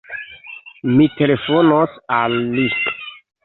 Mi 0.93 1.07
telefonos 1.21 2.03
al 2.19 2.41
li. 2.59 2.69